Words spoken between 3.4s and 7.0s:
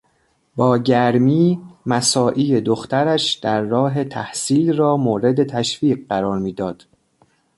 راه تحصیل را مورد تشویق قرار میداد.